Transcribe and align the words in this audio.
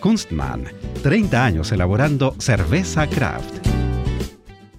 Kunstmann 0.00 0.64
30 1.02 1.44
años 1.44 1.72
elaborando 1.72 2.34
cerveza 2.38 3.06
craft. 3.08 3.66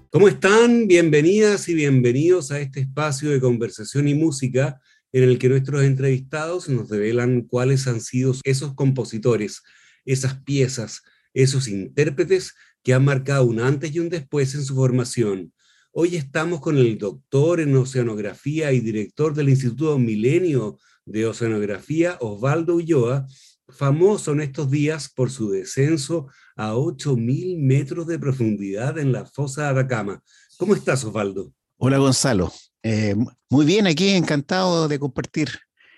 ¿Cómo 0.10 0.28
están? 0.28 0.88
Bienvenidas 0.88 1.70
y 1.70 1.76
bienvenidos 1.76 2.52
a 2.52 2.60
este 2.60 2.82
espacio 2.82 3.30
de 3.30 3.40
conversación 3.40 4.08
y 4.08 4.16
música 4.16 4.82
en 5.12 5.24
el 5.24 5.38
que 5.38 5.48
nuestros 5.48 5.84
entrevistados 5.84 6.68
nos 6.70 6.90
revelan 6.90 7.42
cuáles 7.42 7.88
han 7.88 8.02
sido 8.02 8.34
esos 8.44 8.74
compositores, 8.74 9.62
esas 10.06 10.42
piezas, 10.42 11.04
esos 11.34 11.68
intérpretes 11.68 12.56
que 12.84 12.94
han 12.94 13.06
marcado 13.06 13.46
un 13.46 13.60
antes 13.60 13.94
y 13.94 14.00
un 14.00 14.10
después 14.10 14.56
en 14.56 14.66
su 14.66 14.76
formación. 14.76 15.54
Hoy 15.92 16.16
estamos 16.16 16.62
con 16.62 16.78
el 16.78 16.98
doctor 16.98 17.60
en 17.60 17.76
oceanografía 17.76 18.72
y 18.72 18.80
director 18.80 19.34
del 19.36 19.50
Instituto 19.50 20.00
Milenio 20.00 20.78
de 21.06 21.28
Oceanografía, 21.28 22.18
Osvaldo 22.22 22.76
Ulloa, 22.76 23.28
famoso 23.72 24.32
en 24.32 24.42
estos 24.42 24.70
días 24.70 25.12
por 25.14 25.32
su 25.32 25.50
descenso 25.50 26.28
a 26.56 26.74
8.000 26.74 27.58
metros 27.58 28.08
de 28.08 28.20
profundidad 28.20 28.98
en 28.98 29.12
la 29.12 29.26
fosa 29.26 29.64
de 29.64 29.80
Atacama. 29.80 30.22
¿Cómo 30.58 30.76
estás, 30.76 31.04
Osvaldo? 31.04 31.52
Hola, 31.78 31.98
Gonzalo. 31.98 32.52
Eh, 32.84 33.16
muy 33.50 33.66
bien, 33.66 33.88
aquí 33.88 34.10
encantado 34.10 34.88
de 34.88 35.00
compartir 35.00 35.50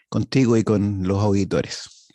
contigo 0.10 0.56
y 0.58 0.64
con 0.64 1.08
los 1.08 1.20
auditores. 1.20 2.10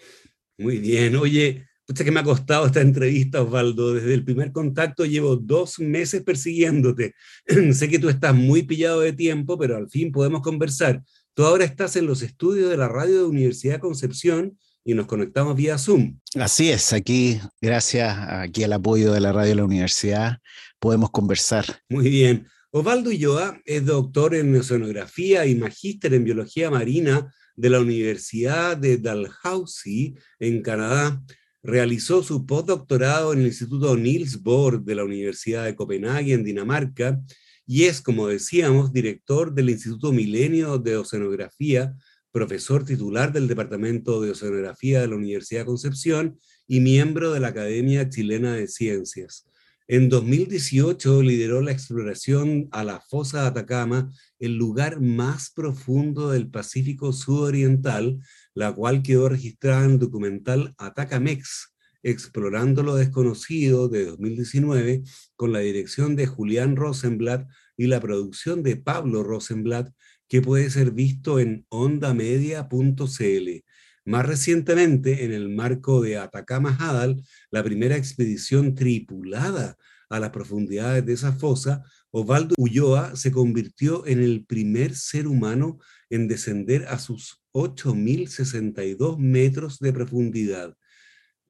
Muy 0.56 0.78
bien. 0.78 1.16
Oye, 1.16 1.66
pucha 1.86 2.04
que 2.04 2.10
me 2.10 2.20
ha 2.20 2.24
costado 2.24 2.66
esta 2.66 2.80
entrevista, 2.80 3.42
Osvaldo. 3.42 3.94
Desde 3.94 4.14
el 4.14 4.24
primer 4.24 4.52
contacto 4.52 5.04
llevo 5.04 5.36
dos 5.36 5.78
meses 5.78 6.22
persiguiéndote. 6.22 7.14
sé 7.72 7.88
que 7.88 7.98
tú 7.98 8.08
estás 8.08 8.34
muy 8.34 8.62
pillado 8.62 9.00
de 9.00 9.12
tiempo, 9.12 9.58
pero 9.58 9.76
al 9.76 9.88
fin 9.88 10.12
podemos 10.12 10.42
conversar. 10.42 11.02
Tú 11.34 11.44
ahora 11.44 11.64
estás 11.64 11.96
en 11.96 12.06
los 12.06 12.22
estudios 12.22 12.70
de 12.70 12.76
la 12.76 12.88
radio 12.88 13.18
de 13.18 13.24
Universidad 13.24 13.80
Concepción 13.80 14.58
y 14.88 14.94
nos 14.94 15.04
conectamos 15.04 15.54
vía 15.54 15.76
Zoom. 15.76 16.18
Así 16.34 16.70
es, 16.70 16.94
aquí, 16.94 17.38
gracias 17.60 18.16
aquí 18.18 18.64
al 18.64 18.72
apoyo 18.72 19.12
de 19.12 19.20
la 19.20 19.32
radio 19.32 19.50
de 19.50 19.56
la 19.56 19.64
universidad, 19.66 20.38
podemos 20.78 21.10
conversar. 21.10 21.66
Muy 21.90 22.08
bien. 22.08 22.46
Osvaldo 22.70 23.10
Ulloa 23.10 23.60
es 23.66 23.84
doctor 23.84 24.34
en 24.34 24.56
oceanografía 24.56 25.44
y 25.44 25.56
magíster 25.56 26.14
en 26.14 26.24
biología 26.24 26.70
marina 26.70 27.30
de 27.54 27.68
la 27.68 27.80
Universidad 27.80 28.78
de 28.78 28.96
Dalhousie 28.96 30.14
en 30.38 30.62
Canadá. 30.62 31.22
Realizó 31.62 32.22
su 32.22 32.46
postdoctorado 32.46 33.34
en 33.34 33.40
el 33.40 33.48
Instituto 33.48 33.94
Niels 33.94 34.42
Bohr 34.42 34.82
de 34.82 34.94
la 34.94 35.04
Universidad 35.04 35.66
de 35.66 35.76
Copenhague 35.76 36.32
en 36.32 36.44
Dinamarca 36.44 37.20
y 37.66 37.84
es, 37.84 38.00
como 38.00 38.28
decíamos, 38.28 38.90
director 38.90 39.52
del 39.52 39.68
Instituto 39.68 40.12
Milenio 40.12 40.78
de 40.78 40.96
Oceanografía 40.96 41.94
profesor 42.38 42.84
titular 42.84 43.32
del 43.32 43.48
Departamento 43.48 44.20
de 44.20 44.30
Oceanografía 44.30 45.00
de 45.00 45.08
la 45.08 45.16
Universidad 45.16 45.62
de 45.62 45.66
Concepción 45.66 46.38
y 46.68 46.78
miembro 46.78 47.32
de 47.32 47.40
la 47.40 47.48
Academia 47.48 48.08
Chilena 48.08 48.54
de 48.54 48.68
Ciencias. 48.68 49.48
En 49.88 50.08
2018 50.08 51.20
lideró 51.22 51.62
la 51.62 51.72
exploración 51.72 52.68
a 52.70 52.84
la 52.84 53.00
fosa 53.00 53.48
Atacama, 53.48 54.12
el 54.38 54.54
lugar 54.54 55.00
más 55.00 55.50
profundo 55.50 56.30
del 56.30 56.48
Pacífico 56.48 57.12
Sudoriental, 57.12 58.20
la 58.54 58.72
cual 58.72 59.02
quedó 59.02 59.28
registrada 59.28 59.86
en 59.86 59.92
el 59.92 59.98
documental 59.98 60.76
Atacamex, 60.78 61.74
explorando 62.04 62.84
lo 62.84 62.94
desconocido 62.94 63.88
de 63.88 64.04
2019, 64.04 65.02
con 65.34 65.52
la 65.52 65.58
dirección 65.58 66.14
de 66.14 66.28
Julián 66.28 66.76
Rosenblatt 66.76 67.48
y 67.76 67.88
la 67.88 67.98
producción 67.98 68.62
de 68.62 68.76
Pablo 68.76 69.24
Rosenblatt, 69.24 69.92
que 70.28 70.42
puede 70.42 70.70
ser 70.70 70.90
visto 70.90 71.40
en 71.40 71.66
ondamedia.cl. 71.68 73.64
Más 74.04 74.26
recientemente, 74.26 75.24
en 75.24 75.32
el 75.32 75.48
marco 75.48 76.00
de 76.00 76.18
Atacama 76.18 76.76
Hadal, 76.78 77.22
la 77.50 77.62
primera 77.62 77.96
expedición 77.96 78.74
tripulada 78.74 79.76
a 80.08 80.20
las 80.20 80.30
profundidades 80.30 81.04
de 81.04 81.12
esa 81.12 81.32
fosa, 81.32 81.82
Osvaldo 82.10 82.54
Ulloa 82.56 83.16
se 83.16 83.30
convirtió 83.30 84.06
en 84.06 84.22
el 84.22 84.46
primer 84.46 84.94
ser 84.94 85.26
humano 85.26 85.78
en 86.08 86.26
descender 86.26 86.86
a 86.86 86.98
sus 86.98 87.42
8.062 87.52 89.18
metros 89.18 89.78
de 89.78 89.92
profundidad. 89.92 90.74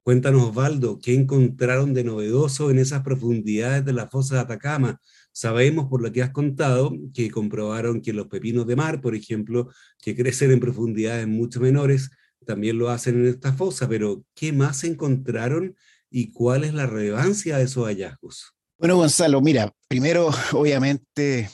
Cuéntanos, 0.03 0.49
Osvaldo, 0.49 0.99
¿qué 0.99 1.13
encontraron 1.13 1.93
de 1.93 2.03
novedoso 2.03 2.71
en 2.71 2.79
esas 2.79 3.03
profundidades 3.03 3.85
de 3.85 3.93
la 3.93 4.07
fosa 4.07 4.35
de 4.35 4.41
Atacama? 4.41 4.99
Sabemos 5.39 5.87
por 5.87 6.01
lo 6.01 6.11
que 6.11 6.21
has 6.21 6.31
contado 6.31 6.91
que 7.13 7.31
comprobaron 7.31 8.01
que 8.01 8.11
los 8.11 8.27
pepinos 8.27 8.67
de 8.67 8.75
mar, 8.75 8.99
por 8.99 9.15
ejemplo, 9.15 9.69
que 10.01 10.13
crecen 10.13 10.51
en 10.51 10.59
profundidades 10.59 11.29
mucho 11.29 11.61
menores, 11.61 12.09
también 12.45 12.77
lo 12.77 12.89
hacen 12.89 13.21
en 13.21 13.27
esta 13.27 13.53
fosa, 13.53 13.87
pero 13.87 14.21
¿qué 14.35 14.51
más 14.51 14.83
encontraron 14.83 15.77
y 16.11 16.33
cuál 16.33 16.65
es 16.65 16.73
la 16.73 16.87
relevancia 16.87 17.57
de 17.57 17.63
esos 17.63 17.85
hallazgos? 17.85 18.53
Bueno, 18.77 18.97
Gonzalo, 18.97 19.39
mira, 19.39 19.73
primero, 19.87 20.29
obviamente, 20.51 21.49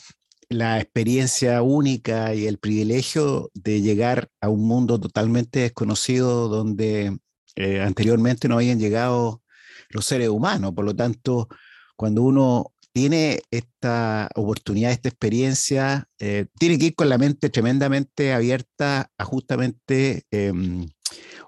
la 0.49 0.81
experiencia 0.81 1.61
única 1.61 2.33
y 2.33 2.47
el 2.47 2.57
privilegio 2.57 3.51
de 3.53 3.83
llegar 3.83 4.29
a 4.41 4.49
un 4.49 4.67
mundo 4.67 4.99
totalmente 4.99 5.59
desconocido 5.59 6.47
donde 6.47 7.19
eh, 7.55 7.81
anteriormente 7.81 8.47
no 8.47 8.55
habían 8.55 8.79
llegado 8.79 9.43
los 9.89 10.07
seres 10.07 10.29
humanos. 10.29 10.73
Por 10.73 10.85
lo 10.85 10.95
tanto, 10.95 11.49
cuando 11.95 12.23
uno 12.23 12.73
tiene 12.95 13.41
esta 13.51 14.29
oportunidad, 14.35 14.93
esta 14.93 15.09
experiencia, 15.09 16.07
eh, 16.17 16.45
tiene 16.57 16.79
que 16.79 16.85
ir 16.85 16.95
con 16.95 17.09
la 17.09 17.17
mente 17.17 17.49
tremendamente 17.49 18.31
abierta 18.31 19.11
a 19.17 19.25
justamente 19.25 20.23
em, 20.31 20.87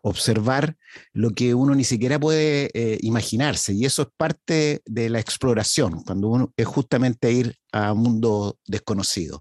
observar 0.01 0.75
lo 1.13 1.29
que 1.29 1.53
uno 1.53 1.73
ni 1.73 1.85
siquiera 1.85 2.19
puede 2.19 2.69
eh, 2.73 2.97
imaginarse. 2.99 3.71
Y 3.71 3.85
eso 3.85 4.01
es 4.01 4.07
parte 4.17 4.81
de 4.85 5.09
la 5.09 5.21
exploración, 5.21 6.03
cuando 6.03 6.27
uno 6.27 6.53
es 6.57 6.67
justamente 6.67 7.31
ir 7.31 7.55
a 7.71 7.93
un 7.93 7.99
mundo 7.99 8.59
desconocido. 8.65 9.39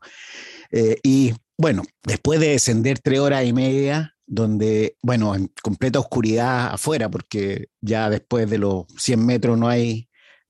Eh, 0.71 0.99
y 1.03 1.35
bueno, 1.59 1.83
después 2.05 2.39
de 2.39 2.51
descender 2.51 3.01
tres 3.01 3.19
horas 3.19 3.45
y 3.45 3.53
media, 3.53 4.15
donde, 4.29 4.97
bueno, 5.03 5.35
en 5.35 5.51
completa 5.61 5.99
oscuridad 5.99 6.73
afuera, 6.73 7.11
porque 7.11 7.67
ya 7.81 8.09
después 8.11 8.49
de 8.49 8.59
los 8.59 8.87
100 8.97 9.27
metros 9.27 9.59
no 9.59 9.67
hay 9.67 10.06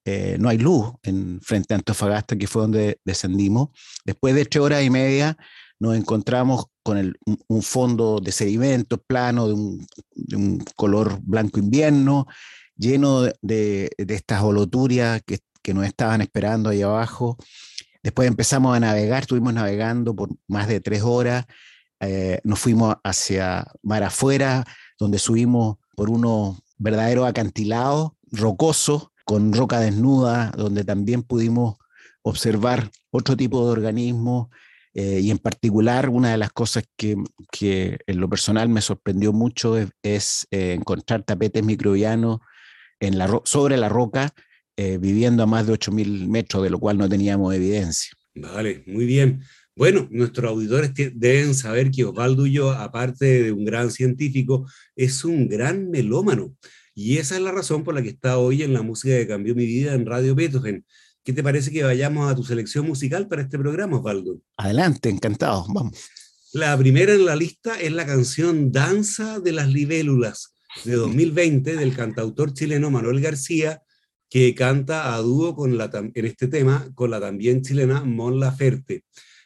eh, 0.09 0.37
no 0.39 0.49
hay 0.49 0.59
luz 0.59 0.93
en 1.03 1.41
frente 1.43 1.75
a 1.75 1.78
Antofagasta, 1.78 2.37
que 2.37 2.47
fue 2.47 2.62
donde 2.62 3.00
descendimos. 3.05 3.71
Después 4.05 4.37
de 4.37 4.44
tres 4.44 4.62
horas 4.62 4.85
y 4.85 4.88
media 4.88 5.37
nos 5.81 5.97
encontramos 5.97 6.67
con 6.85 7.12
un 7.49 7.62
fondo 7.62 8.20
de 8.20 8.31
sedimentos 8.31 9.00
plano, 9.05 9.49
de 9.49 9.55
un, 9.55 10.64
color 10.76 11.19
blanco 11.23 11.58
invierno, 11.58 12.29
lleno 12.76 13.23
de, 13.43 13.91
estas 13.99 14.44
holoturias 14.44 15.23
que, 15.26 15.41
nos 15.75 15.85
estaban 15.85 16.20
esperando 16.20 16.70
ahí 16.70 16.82
abajo. 16.82 17.37
Después 18.00 18.29
empezamos 18.29 18.76
a 18.76 18.79
navegar, 18.79 19.23
estuvimos 19.23 19.52
navegando 19.52 20.14
por 20.14 20.29
más 20.47 20.69
de 20.69 20.79
tres 20.79 21.02
horas, 21.02 21.47
eh, 21.99 22.38
nos 22.44 22.61
fuimos 22.61 22.94
hacia 23.02 23.67
mar 23.82 24.05
afuera, 24.05 24.64
donde 25.00 25.19
subimos 25.19 25.79
por 25.97 26.11
unos 26.11 26.59
verdaderos 26.79 27.26
acantilados 27.26 28.12
rocosos, 28.31 29.09
con 29.26 29.52
roca 29.52 29.81
desnuda, 29.81 30.52
donde 30.56 30.84
también 30.84 31.25
pudimos 31.25 31.76
observar 32.23 32.90
otro 33.11 33.37
tipo 33.37 33.67
de 33.67 33.73
organismos 33.73 34.49
eh, 34.94 35.19
y 35.20 35.31
en 35.31 35.38
particular 35.38 36.08
una 36.08 36.31
de 36.31 36.38
las 36.38 36.52
cosas 36.52 36.84
que, 36.96 37.17
en 37.61 38.20
lo 38.20 38.28
personal 38.28 38.69
me 38.69 38.81
sorprendió 38.81 39.32
mucho 39.32 39.76
es, 39.76 40.46
eh, 40.52 40.75
encontrar 40.75 41.25
tapetes 41.25 41.64
microbianos 41.64 42.38
en 43.00 43.19
la 43.19 43.43
sobre 43.44 43.76
la 43.76 43.88
roca 43.88 44.32
eh, 44.76 44.96
viviendo 44.99 45.43
a 45.43 45.46
más 45.46 45.67
de 45.67 45.73
8.000 45.73 46.28
metros, 46.28 46.62
de 46.62 46.70
lo 46.70 46.78
cual 46.78 46.96
no 46.99 47.08
teníamos 47.08 47.52
evidencia. 47.52 48.12
Vale, 48.34 48.84
muy 48.87 49.06
bien. 49.06 49.43
Bueno, 49.75 50.06
nuestros 50.11 50.50
auditores 50.50 50.93
deben 50.94 51.55
saber 51.55 51.90
que 51.90 52.05
Osvaldo 52.05 52.44
Ulloa, 52.44 52.84
aparte 52.84 53.43
de 53.43 53.52
un 53.52 53.64
gran 53.64 53.90
científico, 53.90 54.70
es 54.94 55.25
un 55.25 55.49
gran 55.49 55.90
melómano. 55.90 56.55
Y 56.98 57.19
esa 57.19 57.37
es 57.37 57.43
la 57.43 57.52
razón 57.52 57.84
por 57.84 57.94
la 57.94 58.02
que 58.02 58.08
está 58.08 58.38
hoy 58.38 58.62
en 58.62 58.72
la 58.72 58.81
música 58.81 59.14
que 59.14 59.26
cambió 59.26 59.54
mi 59.54 59.66
vida 59.66 59.93
en 59.93 60.06
Radio 60.06 60.34
Beethoven. 60.34 60.82
¿Qué 61.22 61.34
te 61.34 61.43
parece 61.43 61.70
que 61.70 61.82
vayamos 61.82 62.32
a 62.32 62.34
tu 62.34 62.43
selección 62.43 62.87
musical 62.87 63.28
para 63.28 63.43
este 63.43 63.58
programa, 63.58 63.98
Osvaldo? 63.98 64.40
Adelante, 64.56 65.10
encantado, 65.10 65.66
vamos. 65.69 66.08
La 66.54 66.75
primera 66.78 67.12
en 67.12 67.26
la 67.26 67.37
lista 67.37 67.78
es 67.78 67.93
la 67.93 68.06
canción 68.06 68.72
Danza 68.72 69.40
de 69.40 69.52
las 69.52 69.69
Libélulas 69.69 70.54
de 70.87 70.94
2020 70.94 71.76
del 71.76 71.94
cantautor 71.94 72.54
chileno 72.54 72.90
Manuel 72.90 73.20
García, 73.20 73.82
que 74.31 74.54
canta 74.54 75.14
a 75.14 75.19
dúo 75.19 75.54
con 75.54 75.76
la, 75.76 75.90
en 75.92 76.25
este 76.25 76.49
tema 76.49 76.88
con 76.94 77.10
la 77.10 77.20
también 77.20 77.60
chilena 77.60 78.04
Mon 78.04 78.40
Laferte. 78.40 79.04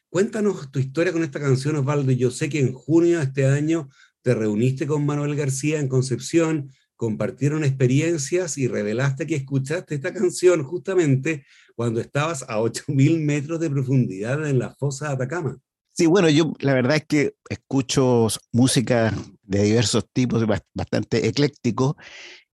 Cuéntanos 0.08 0.70
tu 0.70 0.78
historia 0.78 1.12
con 1.12 1.24
esta 1.24 1.40
canción, 1.40 1.74
Osvaldo. 1.74 2.12
Yo 2.12 2.30
sé 2.30 2.48
que 2.48 2.60
en 2.60 2.74
junio 2.74 3.18
de 3.18 3.24
este 3.24 3.46
año 3.46 3.88
te 4.22 4.36
reuniste 4.36 4.86
con 4.86 5.04
Manuel 5.04 5.34
García 5.34 5.80
en 5.80 5.88
Concepción, 5.88 6.70
compartieron 7.00 7.64
experiencias 7.64 8.58
y 8.58 8.68
revelaste 8.68 9.26
que 9.26 9.34
escuchaste 9.34 9.94
esta 9.94 10.12
canción 10.12 10.62
justamente 10.62 11.46
cuando 11.74 11.98
estabas 11.98 12.42
a 12.42 12.58
8.000 12.58 13.18
metros 13.24 13.58
de 13.58 13.70
profundidad 13.70 14.46
en 14.46 14.58
la 14.58 14.74
fosa 14.74 15.08
de 15.08 15.14
Atacama. 15.14 15.58
Sí, 15.94 16.04
bueno, 16.04 16.28
yo 16.28 16.52
la 16.58 16.74
verdad 16.74 16.96
es 16.96 17.06
que 17.06 17.32
escucho 17.48 18.28
música 18.52 19.14
de 19.42 19.62
diversos 19.62 20.04
tipos, 20.12 20.44
bastante 20.74 21.26
ecléctico, 21.26 21.96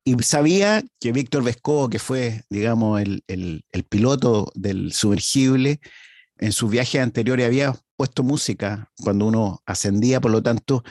y 0.05 0.23
sabía 0.23 0.85
que 1.01 1.13
Víctor 1.13 1.43
Vescovo, 1.43 1.89
que 1.89 1.99
fue, 1.99 2.43
digamos, 2.51 3.01
el, 3.01 3.23
el, 3.27 3.85
piloto 3.89 4.53
del 4.55 4.93
sumergible, 4.93 5.81
en 6.37 6.53
sus 6.53 6.71
viajes 6.71 7.01
anteriores 7.01 7.47
había 7.47 7.75
puesto 7.97 8.23
música 8.23 8.91
cuando 9.03 9.25
uno 9.25 9.63
ascendía, 9.65 10.21
por 10.21 10.33
lo 10.33 10.43
tanto, 10.43 10.85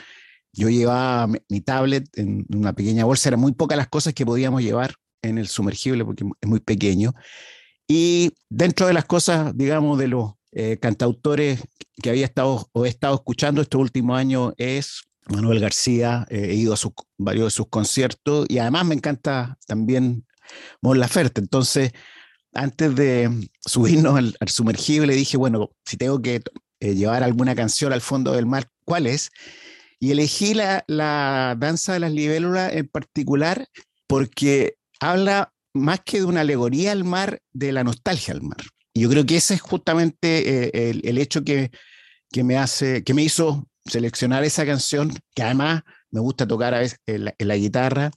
yo 0.54 0.68
llevaba 0.70 1.26
mi 1.48 1.60
tablet 1.60 2.06
en 2.16 2.46
una 2.54 2.72
pequeña 2.72 3.04
bolsa, 3.04 3.28
eran 3.28 3.40
muy 3.40 3.52
pocas 3.52 3.76
las 3.76 3.88
cosas 3.88 4.14
que 4.14 4.24
podíamos 4.24 4.62
llevar 4.62 4.94
en 5.22 5.38
el 5.38 5.48
sumergible 5.48 6.04
porque 6.04 6.24
es 6.40 6.48
muy 6.48 6.60
pequeño. 6.60 7.12
Y 7.88 8.32
dentro 8.48 8.86
de 8.86 8.94
las 8.94 9.04
cosas, 9.04 9.56
digamos, 9.56 9.98
de 9.98 10.08
los 10.08 10.32
eh, 10.52 10.78
cantautores 10.80 11.60
que 12.02 12.10
había 12.10 12.24
estado 12.24 12.68
o 12.72 12.86
he 12.86 12.88
estado 12.88 13.14
escuchando 13.16 13.60
estos 13.60 13.80
últimos 13.80 14.18
años 14.18 14.54
es 14.56 15.02
Manuel 15.26 15.60
García, 15.60 16.26
eh, 16.30 16.48
he 16.50 16.54
ido 16.54 16.74
a 16.74 16.78
varios 17.18 17.46
de 17.46 17.50
sus 17.50 17.68
conciertos 17.68 18.46
y 18.48 18.58
además 18.58 18.86
me 18.86 18.94
encanta 18.94 19.58
también 19.66 20.26
Mon 20.80 21.00
Laferte. 21.00 21.40
Entonces, 21.40 21.92
antes 22.52 22.94
de 22.94 23.48
subirnos 23.60 24.16
al, 24.16 24.36
sumergible, 24.46 25.14
dije, 25.14 25.36
bueno, 25.36 25.70
si 25.84 25.96
tengo 25.96 26.20
que 26.22 26.42
eh, 26.80 26.94
llevar 26.94 27.22
alguna 27.22 27.54
canción 27.54 27.92
al 27.92 28.00
fondo 28.00 28.32
del 28.32 28.46
mar, 28.46 28.68
¿cuál 28.84 29.06
es? 29.06 29.30
Y 30.04 30.10
elegí 30.10 30.52
la, 30.52 30.84
la 30.86 31.56
danza 31.58 31.94
de 31.94 32.00
las 32.00 32.12
libélulas 32.12 32.74
en 32.74 32.86
particular 32.88 33.66
porque 34.06 34.74
habla 35.00 35.54
más 35.72 36.00
que 36.04 36.18
de 36.18 36.26
una 36.26 36.42
alegoría 36.42 36.92
al 36.92 37.04
mar, 37.04 37.40
de 37.54 37.72
la 37.72 37.84
nostalgia 37.84 38.34
al 38.34 38.42
mar. 38.42 38.58
Y 38.92 39.00
yo 39.00 39.08
creo 39.08 39.24
que 39.24 39.36
ese 39.36 39.54
es 39.54 39.62
justamente 39.62 40.66
eh, 40.66 40.90
el, 40.90 41.00
el, 41.08 41.16
hecho 41.16 41.42
que, 41.42 41.70
que, 42.30 42.44
me 42.44 42.58
hace, 42.58 43.02
que 43.02 43.14
me 43.14 43.22
hizo 43.22 43.66
seleccionar 43.86 44.44
esa 44.44 44.66
canción, 44.66 45.10
que 45.34 45.42
además 45.42 45.84
me 46.10 46.20
gusta 46.20 46.46
tocar 46.46 46.74
a 46.74 46.80
veces 46.80 46.98
en 47.06 47.24
la, 47.38 47.56
guitarra 47.56 48.10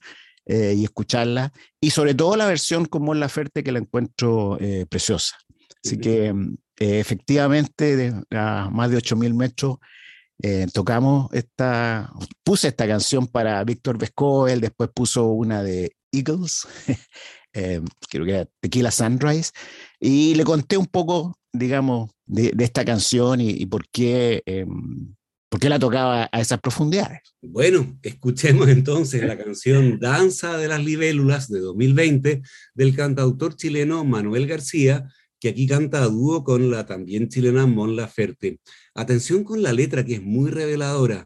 eh, 0.45 0.73
y 0.75 0.83
escucharla, 0.83 1.53
y 1.79 1.91
sobre 1.91 2.15
todo 2.15 2.35
la 2.35 2.47
versión 2.47 2.83
con 2.83 3.03
Mon 3.03 3.21
Laferte 3.21 3.63
que 3.63 3.71
la 3.71 3.79
encuentro 3.79 4.57
eh, 4.59 4.85
preciosa. 4.89 5.37
Así 5.85 5.97
que 5.97 6.33
eh, 6.79 6.99
efectivamente, 6.99 7.95
de, 7.95 8.23
a 8.31 8.69
más 8.73 8.91
de 8.91 8.97
8.000 8.97 9.33
metros, 9.33 9.77
tocamos 10.73 11.29
esta, 11.33 12.11
puse 12.43 12.67
esta 12.67 12.87
canción 12.87 13.27
para 13.27 13.63
Víctor 13.63 13.97
Vesco, 13.97 14.47
él 14.47 14.61
después 14.61 14.89
puso 14.93 15.27
una 15.27 15.63
de 15.63 15.95
Eagles, 16.11 16.67
creo 17.51 18.25
que 18.25 18.31
era 18.31 18.47
Tequila 18.59 18.91
Sunrise, 18.91 19.51
y 19.99 20.35
le 20.35 20.43
conté 20.43 20.77
un 20.77 20.85
poco, 20.85 21.37
digamos, 21.51 22.11
de, 22.25 22.53
esta 22.59 22.85
canción 22.85 23.41
y, 23.41 23.49
y 23.49 23.65
por 23.65 23.87
qué 23.89 24.43
em, 24.45 25.15
¿Por 25.49 25.61
qué 25.61 25.69
la 25.69 25.79
tocaba 25.79 26.29
a 26.29 26.41
esas 26.41 26.59
profundidades? 26.59 27.21
Bueno, 27.41 27.97
escuchemos 28.01 28.67
entonces 28.67 29.23
la 29.23 29.37
canción 29.37 29.97
Danza 29.97 30.57
de 30.57 30.67
las 30.67 30.83
Libélulas 30.83 31.47
de 31.47 31.59
2020 31.59 32.41
del 32.73 32.95
cantautor 32.95 33.55
chileno 33.55 34.03
Manuel 34.03 34.45
García, 34.45 35.07
que 35.39 35.49
aquí 35.49 35.67
canta 35.67 36.03
a 36.03 36.07
dúo 36.07 36.43
con 36.43 36.71
la 36.71 36.85
también 36.85 37.29
chilena 37.29 37.65
Mon 37.65 37.95
Laferte. 37.95 38.59
Atención 38.93 39.43
con 39.43 39.61
la 39.61 39.73
letra 39.73 40.03
que 40.03 40.15
es 40.15 40.21
muy 40.21 40.49
reveladora. 40.49 41.25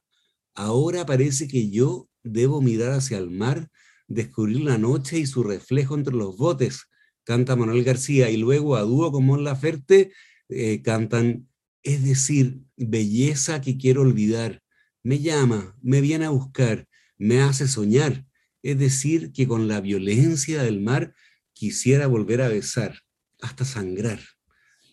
Ahora 0.53 1.05
parece 1.05 1.47
que 1.47 1.69
yo 1.69 2.09
debo 2.23 2.61
mirar 2.61 2.91
hacia 2.91 3.17
el 3.17 3.29
mar, 3.31 3.69
descubrir 4.07 4.61
la 4.61 4.77
noche 4.77 5.19
y 5.19 5.25
su 5.25 5.43
reflejo 5.43 5.95
entre 5.95 6.13
los 6.13 6.37
botes, 6.37 6.83
canta 7.23 7.55
Manuel 7.55 7.83
García, 7.83 8.29
y 8.29 8.37
luego 8.37 8.75
a 8.75 8.81
dúo 8.81 9.11
con 9.11 9.25
Mon 9.25 9.43
Laferte 9.43 10.11
eh, 10.49 10.81
cantan 10.81 11.47
es 11.83 12.03
decir, 12.03 12.61
belleza 12.77 13.61
que 13.61 13.77
quiero 13.77 14.01
olvidar, 14.01 14.61
me 15.03 15.19
llama, 15.19 15.75
me 15.81 16.01
viene 16.01 16.25
a 16.25 16.29
buscar, 16.29 16.87
me 17.17 17.41
hace 17.41 17.67
soñar, 17.67 18.25
es 18.61 18.77
decir, 18.77 19.31
que 19.31 19.47
con 19.47 19.67
la 19.67 19.81
violencia 19.81 20.61
del 20.61 20.79
mar 20.79 21.15
quisiera 21.53 22.07
volver 22.07 22.41
a 22.41 22.49
besar, 22.49 22.99
hasta 23.41 23.65
sangrar. 23.65 24.19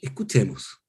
Escuchemos. 0.02 0.82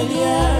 Las 0.00 0.51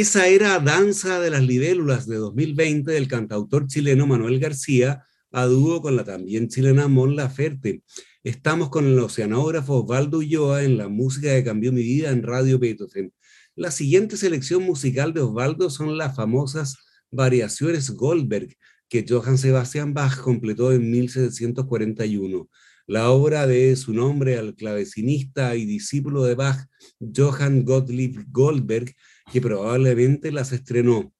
Esa 0.00 0.28
era 0.28 0.58
Danza 0.60 1.20
de 1.20 1.28
las 1.28 1.42
Libélulas 1.42 2.06
de 2.06 2.16
2020 2.16 2.90
del 2.90 3.06
cantautor 3.06 3.66
chileno 3.66 4.06
Manuel 4.06 4.40
García, 4.40 5.04
a 5.30 5.44
dúo 5.44 5.82
con 5.82 5.94
la 5.94 6.04
también 6.04 6.48
chilena 6.48 6.88
Mon 6.88 7.16
Laferte. 7.16 7.82
Estamos 8.24 8.70
con 8.70 8.86
el 8.86 8.98
oceanógrafo 8.98 9.82
Osvaldo 9.82 10.16
Ulloa 10.16 10.64
en 10.64 10.78
la 10.78 10.88
música 10.88 11.34
que 11.34 11.44
cambió 11.44 11.70
mi 11.70 11.82
vida 11.82 12.08
en 12.08 12.22
Radio 12.22 12.58
Beethoven. 12.58 13.12
La 13.54 13.70
siguiente 13.70 14.16
selección 14.16 14.62
musical 14.62 15.12
de 15.12 15.20
Osvaldo 15.20 15.68
son 15.68 15.98
las 15.98 16.16
famosas 16.16 16.78
variaciones 17.10 17.90
Goldberg, 17.90 18.56
que 18.88 19.04
Johann 19.06 19.36
Sebastian 19.36 19.92
Bach 19.92 20.18
completó 20.18 20.72
en 20.72 20.90
1741. 20.90 22.48
La 22.90 23.10
obra 23.10 23.46
de 23.46 23.76
su 23.76 23.94
nombre 23.94 24.36
al 24.36 24.56
clavecinista 24.56 25.54
y 25.54 25.64
discípulo 25.64 26.24
de 26.24 26.34
Bach, 26.34 26.66
Johann 26.98 27.64
Gottlieb 27.64 28.24
Goldberg, 28.32 28.96
que 29.32 29.40
probablemente 29.40 30.32
las 30.32 30.50
estrenó. 30.50 31.14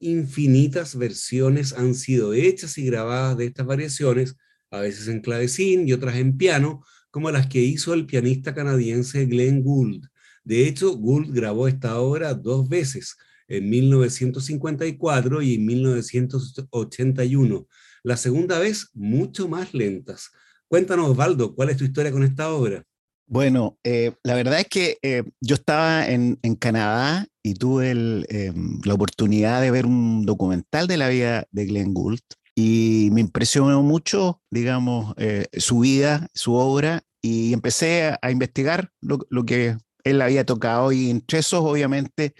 Infinitas 0.00 0.98
versiones 0.98 1.72
han 1.72 1.94
sido 1.94 2.34
hechas 2.34 2.76
y 2.76 2.84
grabadas 2.84 3.38
de 3.38 3.46
estas 3.46 3.64
variaciones, 3.64 4.36
a 4.70 4.80
veces 4.80 5.08
en 5.08 5.22
clavecín 5.22 5.88
y 5.88 5.94
otras 5.94 6.16
en 6.16 6.36
piano, 6.36 6.84
como 7.10 7.30
las 7.30 7.46
que 7.46 7.62
hizo 7.62 7.94
el 7.94 8.04
pianista 8.04 8.54
canadiense 8.54 9.24
Glenn 9.24 9.62
Gould. 9.62 10.04
De 10.44 10.68
hecho, 10.68 10.94
Gould 10.94 11.34
grabó 11.34 11.68
esta 11.68 12.00
obra 12.00 12.34
dos 12.34 12.68
veces, 12.68 13.16
en 13.48 13.70
1954 13.70 15.40
y 15.40 15.54
en 15.54 15.64
1981. 15.64 17.66
La 18.02 18.18
segunda 18.18 18.58
vez, 18.58 18.90
mucho 18.92 19.48
más 19.48 19.72
lentas. 19.72 20.30
Cuéntanos, 20.68 21.10
Osvaldo, 21.10 21.54
¿cuál 21.54 21.70
es 21.70 21.76
tu 21.76 21.84
historia 21.84 22.10
con 22.10 22.22
esta 22.22 22.52
obra? 22.52 22.84
Bueno, 23.26 23.78
eh, 23.84 24.12
la 24.22 24.34
verdad 24.34 24.60
es 24.60 24.68
que 24.68 24.98
eh, 25.02 25.24
yo 25.40 25.54
estaba 25.54 26.06
en, 26.06 26.38
en, 26.42 26.56
Canadá 26.56 27.26
y 27.42 27.54
tuve 27.54 27.92
eh, 28.28 28.52
la 28.84 28.94
oportunidad 28.94 29.62
de 29.62 29.70
ver 29.70 29.86
un 29.86 30.26
documental 30.26 30.86
de 30.86 30.96
la 30.98 31.08
vida 31.08 31.46
de 31.50 31.64
Glenn 31.64 31.94
Gould 31.94 32.20
y 32.54 33.08
me 33.12 33.22
impresionó 33.22 33.82
mucho, 33.82 34.42
digamos, 34.50 35.14
su 35.56 35.80
vida, 35.80 36.28
su 36.34 36.54
obra 36.54 37.02
y 37.20 37.52
empecé 37.52 38.14
a, 38.20 38.30
investigar 38.30 38.92
lo, 39.00 39.44
que 39.44 39.76
él 40.04 40.22
había 40.22 40.44
tocado 40.44 40.92
y 40.92 41.10
entre 41.10 41.40
esos, 41.40 41.64
obviamente, 41.64 42.34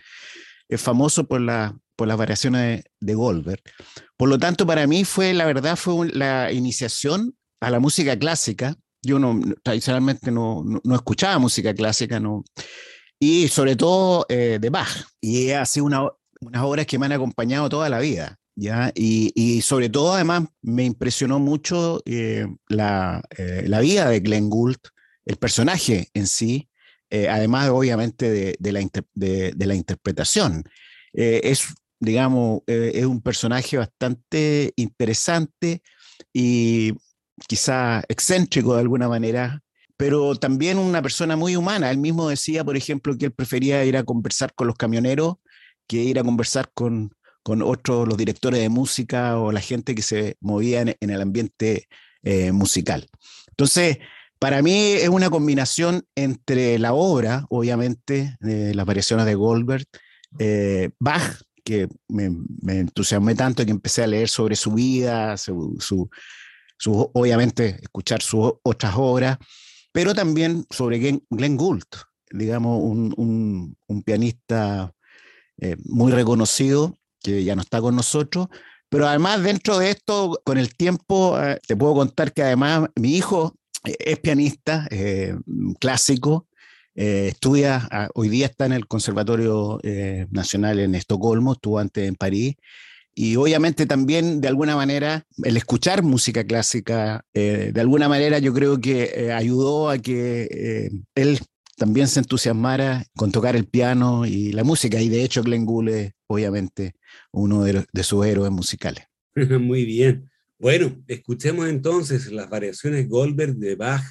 es 0.69 0.81
famoso 0.81 1.27
por, 1.27 1.41
la, 1.41 1.77
por 1.97 2.07
las 2.07 2.17
variaciones 2.17 2.61
de, 2.61 2.91
de 3.01 3.15
Goldberg. 3.15 3.63
Por 4.17 4.29
lo 4.29 4.39
tanto, 4.39 4.67
para 4.67 4.87
mí 4.87 5.05
fue, 5.05 5.35
la 5.35 5.47
verdad, 5.47 5.75
fue 5.75 6.11
la 6.13 6.53
iniciación 6.53 7.35
a 7.61 7.71
la 7.71 7.81
música 7.81 8.19
clásica 8.19 8.77
yo 9.05 9.19
no, 9.19 9.39
tradicionalmente 9.63 10.31
no, 10.31 10.63
no, 10.65 10.81
no, 10.83 10.95
escuchaba 10.95 11.39
música 11.39 11.75
clásica, 11.75 12.19
no, 12.19 12.43
y 13.21 13.49
sobre 13.49 13.77
todo 13.77 14.27
eh, 14.29 14.59
de 14.61 14.71
Bach. 14.71 15.07
Y 15.21 15.51
ha 15.51 15.65
sido 15.67 15.87
una, 15.87 16.11
unas 16.41 16.63
obras 16.63 16.87
que 16.87 16.99
me 16.99 17.07
han 17.07 17.13
acompañado 17.13 17.69
toda 17.69 17.89
la 17.89 18.01
vida. 18.01 18.39
¿ya? 18.57 18.93
Y, 18.95 19.33
y 19.35 19.63
sobre 19.63 19.89
todo, 19.89 20.15
además, 20.15 20.45
me 20.63 20.85
impresionó 20.85 21.39
mucho 21.39 22.03
eh, 22.07 22.47
la, 22.69 23.23
eh, 23.37 23.65
la, 23.67 23.81
vida 23.81 24.09
de 24.09 24.21
Glenn 24.21 24.51
Gould, 24.51 24.79
el 25.25 25.37
personaje 25.37 26.09
en 26.15 26.27
sí, 26.27 26.69
además, 27.11 27.69
obviamente, 27.69 28.29
de, 28.29 28.57
de, 28.59 28.73
la, 28.73 28.81
de, 29.15 29.67
la 29.67 29.75
interpretación. 29.77 30.65
es, 31.13 31.67
digamos, 32.01 32.63
es 32.67 33.05
un 33.05 33.23
personaje 33.23 33.77
bastante 33.77 34.73
interesante 34.75 35.81
y 36.33 36.93
quizá 37.49 38.03
excéntrico 38.09 38.75
de 38.75 38.81
alguna 38.81 39.09
manera, 39.09 39.63
pero 39.97 40.35
también 40.37 40.79
una 40.79 41.03
persona 41.03 41.37
muy 41.37 41.57
humana. 41.57 41.91
Él 41.91 41.99
mismo 41.99 42.29
decía, 42.29 42.65
por 42.65 42.77
ejemplo, 42.77 43.17
que 43.17 43.27
él 43.27 43.33
prefería 43.33 43.85
ir 43.85 43.97
a 43.97 44.05
conversar 44.05 44.55
con 44.55 44.67
los 44.67 44.77
camioneros 44.77 45.37
que 45.87 45.99
ir 45.99 46.19
a 46.19 46.25
conversar 46.25 46.71
con, 46.75 47.15
con 47.43 47.63
otros, 47.63 48.09
los 48.09 48.17
directores 48.17 48.61
de 48.61 48.69
música 48.69 49.39
o 49.39 49.53
la 49.53 49.61
gente 49.61 49.95
que 49.95 50.03
se 50.03 50.37
movía 50.41 50.81
en, 50.81 50.97
en 51.01 51.11
el 51.11 51.21
ambiente 51.21 51.89
eh, 52.23 52.53
musical. 52.53 53.09
Entonces, 53.51 53.99
para 54.39 54.63
mí 54.63 54.93
es 54.93 55.09
una 55.09 55.31
combinación 55.31 56.05
entre 56.15 56.79
la 56.79 56.93
obra, 56.95 57.47
obviamente, 57.51 58.37
de 58.41 58.75
las 58.75 58.87
variaciones 58.87 59.27
de 59.27 59.35
Goldberg, 59.35 59.87
eh, 60.39 60.91
Bach, 60.99 61.41
que 61.63 61.89
me, 62.09 62.31
me, 62.61 62.81
entusiasmé 62.81 63.35
tanto 63.35 63.65
que 63.65 63.71
empecé 63.71 64.03
a 64.03 64.07
leer 64.07 64.29
sobre 64.29 64.57
su 64.57 64.73
vida, 64.73 65.37
su, 65.39 65.77
su 65.81 66.11
obviamente 66.93 67.79
escuchar 67.83 68.23
sus 68.23 68.55
otras 68.63 68.95
obras, 68.97 69.39
pero 69.93 70.15
también 70.15 70.67
sobre 70.71 70.99
Glenn, 70.99 71.57
Gould, 71.57 71.85
digamos, 72.31 72.81
un, 72.83 73.77
un, 73.87 74.03
pianista 74.03 74.93
eh, 75.59 75.77
muy 75.85 76.13
reconocido 76.13 76.99
que 77.23 77.45
ya 77.45 77.55
no 77.55 77.63
está 77.63 77.81
con 77.81 77.95
nosotros, 77.95 78.49
pero 78.89 79.07
además 79.07 79.43
dentro 79.43 79.79
de 79.79 79.91
esto, 79.91 80.41
con 80.45 80.59
el 80.59 80.75
tiempo, 80.75 81.41
eh, 81.41 81.59
te 81.67 81.77
puedo 81.77 81.95
contar 81.95 82.33
que 82.33 82.43
además 82.43 82.89
mi 82.97 83.17
hijo 83.17 83.55
es 83.85 84.19
pianista 84.19 84.87
eh, 84.91 85.37
clásico, 85.79 86.49
estudia, 86.97 87.89
hoy 88.15 88.29
día 88.29 88.47
está 88.47 88.67
en 88.67 88.73
el 88.73 88.87
Conservatorio 88.87 89.81
Nacional 90.31 90.79
en 90.79 90.95
Estocolmo, 90.95 91.55
estuvo 91.55 91.81
antes 91.81 92.07
en 92.07 92.15
París, 92.15 92.55
y 93.15 93.37
obviamente 93.37 93.87
también, 93.87 94.41
de 94.41 94.49
alguna 94.49 94.75
manera, 94.75 95.25
el 95.45 95.57
escuchar 95.57 96.03
música 96.03 96.45
clásica, 96.45 97.25
eh, 97.33 97.71
de 97.73 97.81
alguna 97.81 98.09
manera 98.09 98.41
yo 98.41 98.53
creo 98.53 98.81
que 98.81 99.13
eh, 99.15 99.33
ayudó 99.33 99.89
a 99.89 99.99
que 99.99 100.49
eh, 100.51 100.91
él 101.15 101.39
también 101.77 102.09
se 102.09 102.21
entusiasmara 102.21 103.05
con 103.17 103.31
tocar 103.31 103.55
el 103.55 103.67
piano 103.67 104.27
y 104.27 104.53
la 104.53 104.65
música. 104.65 105.01
Y 105.01 105.09
de 105.09 105.23
hecho, 105.23 105.43
Glenn 105.43 105.65
Gould 105.65 105.89
es 105.91 106.13
obviamente 106.27 106.95
uno 107.33 107.63
de, 107.63 107.85
sus 108.03 108.27
héroes 108.27 108.51
musicales. 108.51 109.05
Muy 109.61 109.85
bien. 109.85 110.29
Bueno, 110.59 110.97
escuchemos 111.07 111.69
entonces 111.69 112.33
las 112.33 112.49
variaciones 112.51 113.09
Goldberg 113.09 113.57
de 113.57 113.77
Bach, 113.77 114.05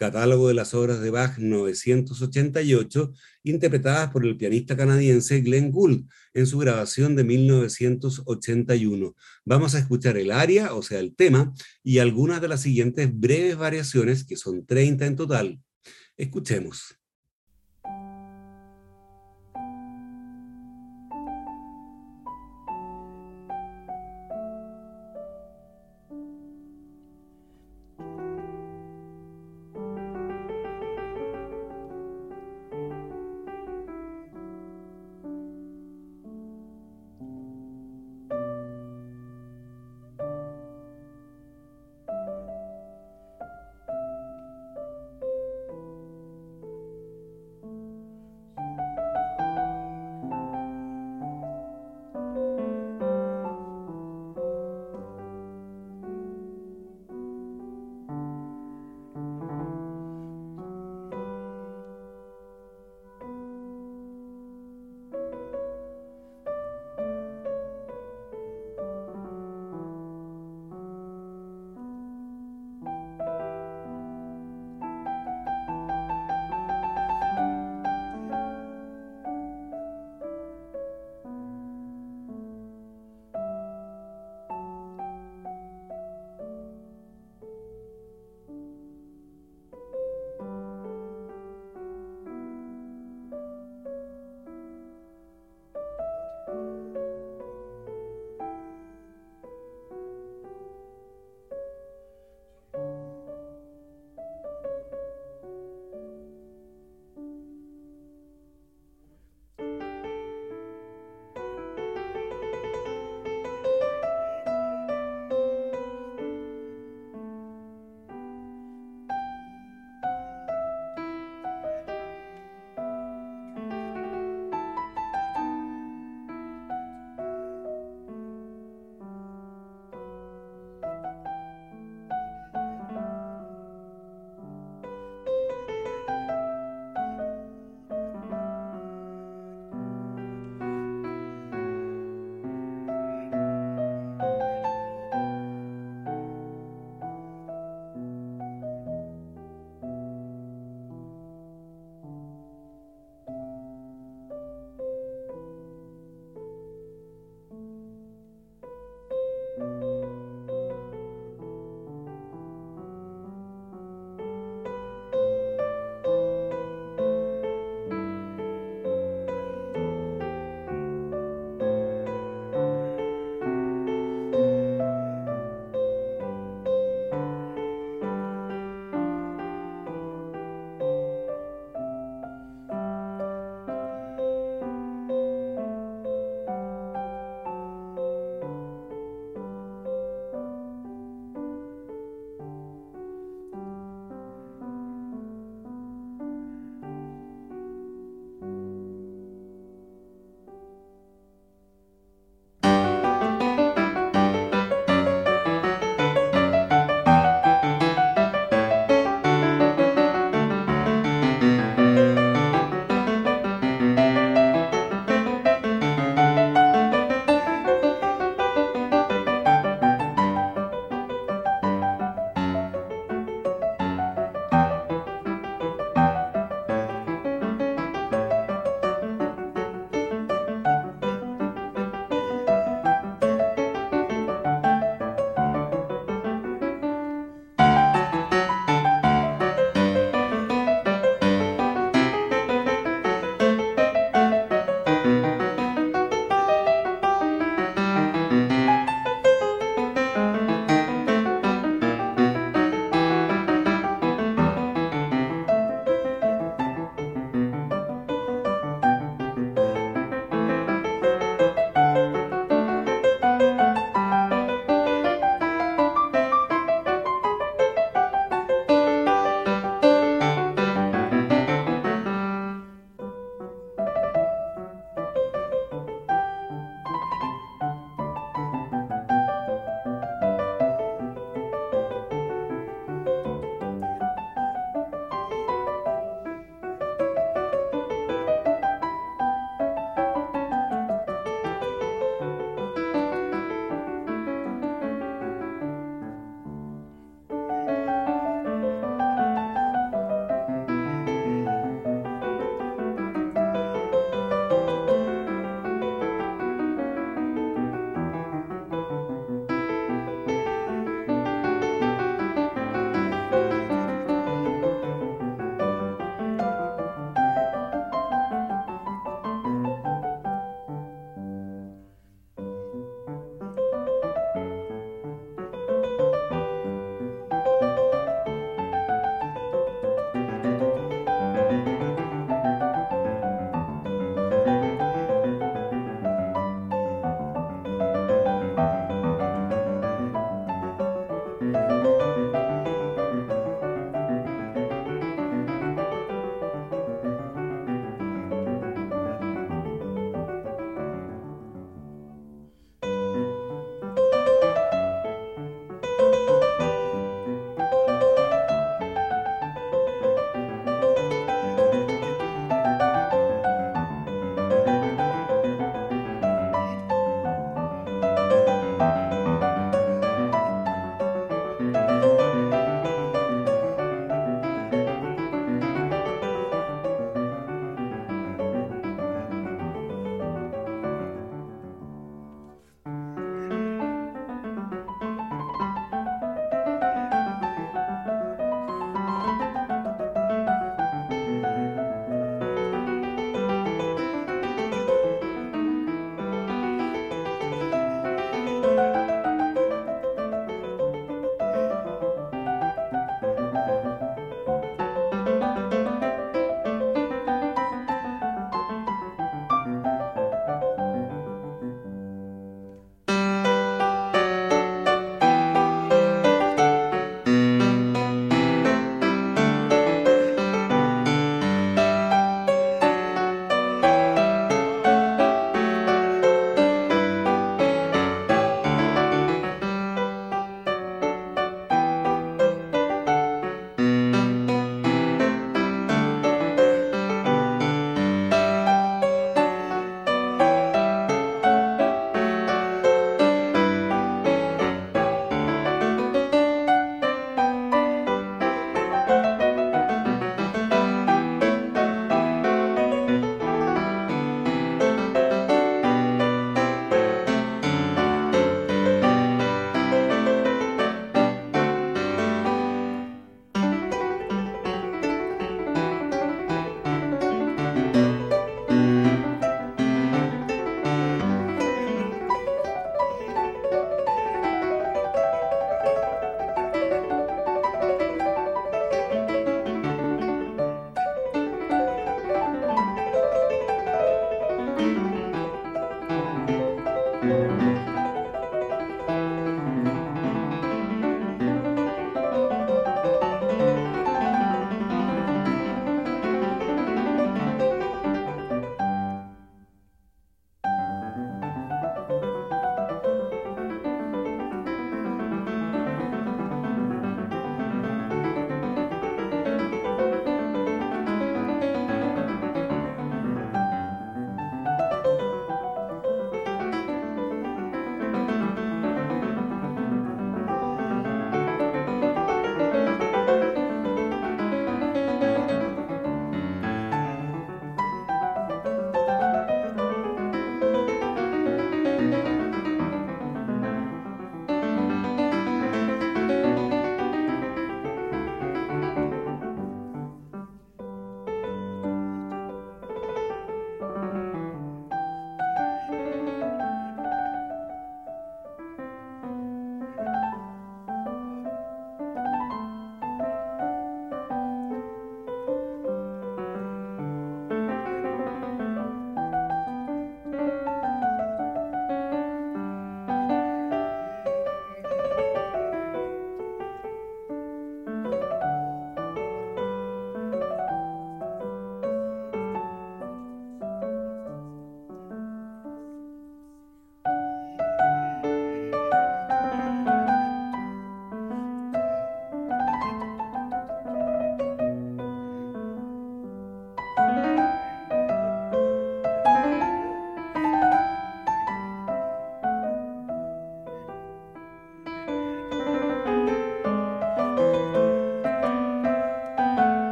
catálogo 0.00 0.48
de 0.48 0.54
las 0.54 0.72
obras 0.72 1.02
de 1.02 1.10
Bach 1.10 1.36
988, 1.36 3.12
interpretadas 3.44 4.10
por 4.10 4.24
el 4.24 4.38
pianista 4.38 4.74
canadiense 4.74 5.42
Glenn 5.42 5.70
Gould 5.70 6.08
en 6.32 6.46
su 6.46 6.56
grabación 6.56 7.14
de 7.16 7.24
1981. 7.24 9.14
Vamos 9.44 9.74
a 9.74 9.78
escuchar 9.78 10.16
el 10.16 10.30
aria, 10.30 10.72
o 10.72 10.82
sea, 10.82 11.00
el 11.00 11.14
tema, 11.14 11.52
y 11.82 11.98
algunas 11.98 12.40
de 12.40 12.48
las 12.48 12.62
siguientes 12.62 13.10
breves 13.12 13.58
variaciones, 13.58 14.24
que 14.24 14.36
son 14.36 14.64
30 14.64 15.04
en 15.04 15.16
total. 15.16 15.60
Escuchemos. 16.16 16.99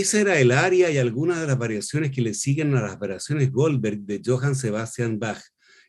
Esa 0.00 0.22
era 0.22 0.40
el 0.40 0.50
aria 0.50 0.90
y 0.90 0.96
algunas 0.96 1.40
de 1.40 1.46
las 1.46 1.58
variaciones 1.58 2.10
que 2.10 2.22
le 2.22 2.32
siguen 2.32 2.74
a 2.74 2.80
las 2.80 2.98
variaciones 2.98 3.52
Goldberg 3.52 4.00
de 4.00 4.22
Johann 4.24 4.54
Sebastian 4.54 5.18
Bach. 5.18 5.40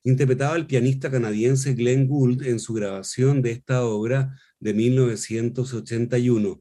Interpretaba 0.03 0.57
el 0.57 0.67
pianista 0.67 1.09
canadiense 1.09 1.73
Glenn 1.75 2.07
Gould 2.07 2.45
en 2.45 2.59
su 2.59 2.73
grabación 2.73 3.41
de 3.41 3.51
esta 3.51 3.85
obra 3.85 4.37
de 4.59 4.73
1981. 4.73 6.60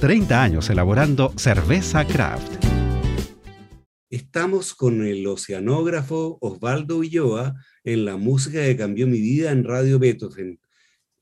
30 0.00 0.42
años 0.42 0.70
elaborando 0.70 1.32
cerveza 1.36 2.06
craft. 2.06 2.64
Estamos 4.10 4.74
con 4.74 5.04
el 5.06 5.26
oceanógrafo 5.26 6.38
Osvaldo 6.40 6.98
Ulloa 6.98 7.54
en 7.84 8.04
la 8.04 8.16
música 8.16 8.62
que 8.62 8.76
cambió 8.76 9.06
mi 9.06 9.20
vida 9.20 9.50
en 9.50 9.64
Radio 9.64 9.98
Beethoven. 9.98 10.60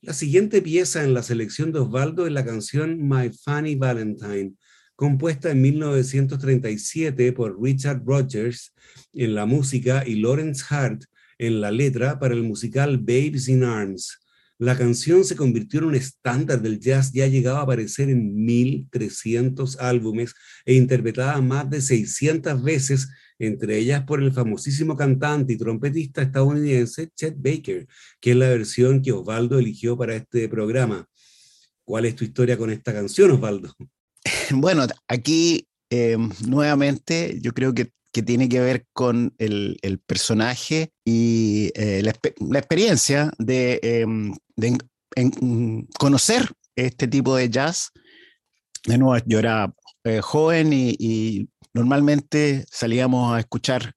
La 0.01 0.13
siguiente 0.13 0.61
pieza 0.61 1.03
en 1.03 1.13
la 1.13 1.23
selección 1.23 1.71
de 1.71 1.79
Osvaldo 1.79 2.27
es 2.27 2.33
la 2.33 2.45
canción 2.45 3.07
My 3.07 3.31
Funny 3.31 3.75
Valentine, 3.75 4.53
compuesta 4.95 5.51
en 5.51 5.61
1937 5.61 7.31
por 7.33 7.61
Richard 7.61 8.03
Rogers 8.05 8.73
en 9.13 9.33
la 9.33 9.45
música 9.45 10.03
y 10.05 10.15
Lawrence 10.15 10.63
Hart 10.69 11.03
en 11.37 11.61
la 11.61 11.71
letra 11.71 12.19
para 12.19 12.33
el 12.33 12.43
musical 12.43 12.97
Babes 12.97 13.47
in 13.47 13.63
Arms. 13.63 14.19
La 14.59 14.77
canción 14.77 15.25
se 15.25 15.35
convirtió 15.35 15.79
en 15.79 15.85
un 15.85 15.95
estándar 15.95 16.61
del 16.61 16.79
jazz, 16.79 17.11
ya 17.11 17.27
llegaba 17.27 17.59
a 17.59 17.63
aparecer 17.63 18.09
en 18.09 18.45
1300 18.45 19.79
álbumes 19.79 20.33
e 20.65 20.75
interpretada 20.75 21.41
más 21.41 21.69
de 21.69 21.81
600 21.81 22.63
veces, 22.63 23.09
entre 23.39 23.77
ellas 23.77 24.03
por 24.03 24.21
el 24.21 24.31
famosísimo 24.31 24.95
cantante 24.95 25.53
y 25.53 25.57
trompetista 25.57 26.21
estadounidense 26.21 27.09
Chet 27.15 27.35
Baker, 27.37 27.87
que 28.21 28.31
es 28.31 28.37
la 28.37 28.49
versión 28.49 29.01
que 29.01 29.11
Osvaldo 29.11 29.57
eligió 29.57 29.97
para 29.97 30.15
este 30.15 30.47
programa. 30.47 31.07
¿Cuál 31.83 32.05
es 32.05 32.15
tu 32.15 32.23
historia 32.23 32.57
con 32.57 32.69
esta 32.69 32.93
canción, 32.93 33.31
Osvaldo? 33.31 33.73
Bueno, 34.51 34.85
aquí 35.07 35.67
eh, 35.89 36.17
nuevamente 36.47 37.37
yo 37.41 37.53
creo 37.53 37.73
que, 37.73 37.91
tiene 38.21 38.47
que 38.47 38.59
ver 38.59 38.85
con 38.93 39.33
el, 39.37 39.79
personaje 40.05 40.91
y 41.03 41.71
eh, 41.75 42.03
la, 42.03 42.59
experiencia 42.59 43.31
de, 43.37 43.79
em, 43.81 44.33
conocer 45.97 46.51
este 46.75 47.07
tipo 47.07 47.35
de 47.35 47.49
jazz. 47.49 47.91
De 48.85 48.97
nuevo, 48.97 49.23
yo 49.25 49.39
era 49.39 49.73
eh, 50.03 50.21
joven 50.21 50.71
y, 50.73 51.49
normalmente 51.75 52.65
salíamos 52.69 53.33
a 53.33 53.39
escuchar 53.39 53.95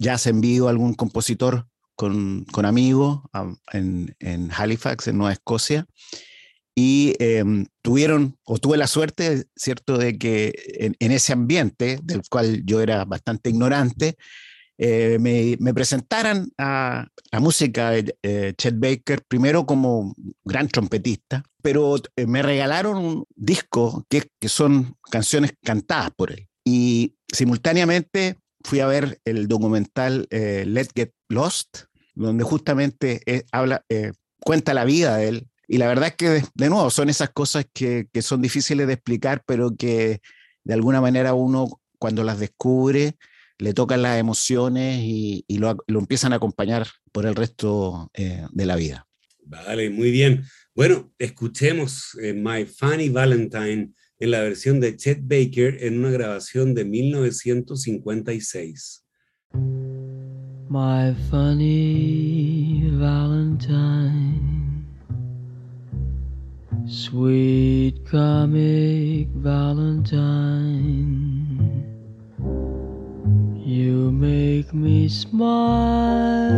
jazz 0.00 0.26
en 0.26 0.40
vivo, 0.40 0.68
algún 0.68 0.94
compositor 0.94 1.68
con, 1.94 2.44
amigos 2.64 3.20
en, 3.72 4.16
en 4.18 4.50
Halifax, 4.50 5.06
en 5.06 5.18
Nueva 5.18 5.34
Escocia 5.34 5.86
y 6.78 7.14
em, 7.20 7.66
tuvieron, 7.80 8.36
o 8.44 8.58
tuve 8.58 8.76
la 8.76 8.86
suerte, 8.86 9.46
¿cierto?, 9.56 9.96
de 9.96 10.18
que 10.18 10.52
en, 10.78 11.12
ese 11.12 11.32
ambiente, 11.32 11.98
del 12.02 12.20
cual 12.28 12.62
yo 12.66 12.82
era 12.82 13.06
bastante 13.06 13.48
ignorante, 13.48 14.18
eh, 14.76 15.16
me, 15.18 15.56
me, 15.58 15.72
presentaran 15.72 16.50
a 16.58 17.08
la 17.32 17.40
música 17.40 17.92
de 17.92 18.14
eh, 18.22 18.52
Chet 18.58 18.78
Baker, 18.78 19.22
primero 19.26 19.64
como 19.64 20.14
gran 20.44 20.68
trompetista, 20.68 21.42
pero 21.62 21.96
eh, 22.14 22.26
me 22.26 22.42
regalaron 22.42 22.98
un 22.98 23.24
disco 23.34 24.04
que, 24.10 24.28
que 24.38 24.50
son 24.50 24.96
canciones 25.10 25.54
cantadas 25.64 26.10
por 26.14 26.30
él. 26.30 26.46
Y 26.62 27.16
simultáneamente 27.32 28.36
fui 28.62 28.80
a 28.80 28.86
ver 28.86 29.18
el 29.24 29.48
documental 29.48 30.28
Let's 30.30 30.90
Get 30.94 31.12
Lost, 31.30 31.84
donde 32.14 32.44
justamente 32.44 33.46
habla, 33.52 33.82
cuenta 34.40 34.74
la 34.74 34.84
vida 34.84 35.16
de 35.16 35.28
él 35.28 35.48
y 35.68 35.78
la 35.78 35.88
verdad 35.88 36.08
es 36.08 36.14
que, 36.14 36.42
de, 36.54 36.70
nuevo, 36.70 36.90
son 36.90 37.08
esas 37.08 37.30
cosas 37.30 37.66
que, 37.72 38.08
son 38.20 38.40
difíciles 38.40 38.86
de 38.86 38.92
explicar, 38.92 39.42
pero 39.46 39.74
que 39.76 40.20
de 40.64 40.74
alguna 40.74 41.00
manera 41.00 41.34
uno, 41.34 41.80
cuando 41.98 42.22
las 42.22 42.38
descubre, 42.38 43.16
le 43.58 43.72
tocan 43.72 44.02
las 44.02 44.18
emociones 44.18 45.00
y, 45.02 45.44
lo, 45.48 45.76
empiezan 45.88 46.32
a 46.32 46.36
acompañar 46.36 46.86
por 47.12 47.26
el 47.26 47.34
resto 47.34 48.10
eh, 48.14 48.46
de 48.50 48.66
la 48.66 48.76
vida. 48.76 49.06
Vale, 49.44 49.90
muy 49.90 50.10
bien. 50.10 50.44
Bueno, 50.74 51.12
escuchemos 51.18 52.16
eh, 52.20 52.32
My 52.32 52.66
Funny 52.66 53.08
Valentine 53.08 53.92
en 54.18 54.30
la 54.30 54.40
versión 54.40 54.80
de 54.80 54.96
Chet 54.96 55.20
Baker 55.22 55.84
en 55.84 55.98
una 55.98 56.10
grabación 56.10 56.74
de 56.74 56.84
1956. 56.84 59.04
My 60.68 61.14
funny 61.30 62.90
Valentine 62.98 64.55
Sweet 66.88 68.06
comic 68.06 69.26
Valentine, 69.34 69.98
you 73.56 74.12
make 74.12 74.72
me 74.72 75.08
smile 75.08 76.52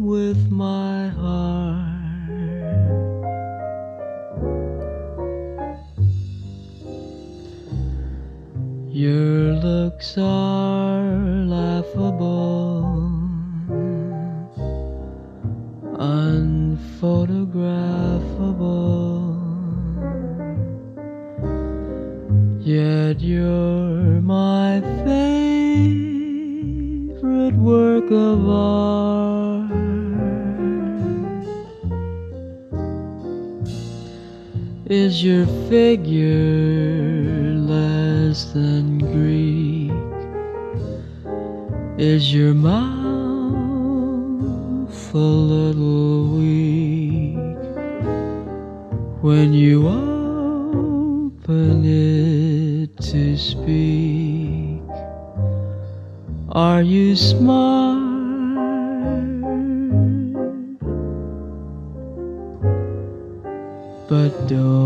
with 0.00 0.50
my 0.50 1.08
heart. 1.08 1.84
Your 8.88 9.52
looks 9.52 10.16
are 10.16 11.44
laughable, 11.44 12.84
unphotographable. 16.74 19.34
Yet 22.60 23.20
you're 23.20 24.20
my 24.22 24.80
favorite 25.04 26.34
work 27.54 28.10
of 28.10 28.48
art. 28.48 29.70
Is 34.86 35.24
your 35.24 35.46
figure 35.68 37.54
less 37.56 38.52
than 38.52 38.98
Greek? 38.98 39.92
Is 41.98 42.34
your 42.34 42.54
mouth 42.54 42.93
a 45.14 45.18
little 45.18 46.36
weak 46.36 47.36
when 49.22 49.52
you 49.52 49.88
open 49.88 51.84
it? 51.84 52.14
to 53.00 53.36
speak. 53.36 54.80
Are 56.50 56.82
you 56.82 57.14
smart? 57.16 58.02
But 64.08 64.48
don't 64.48 64.83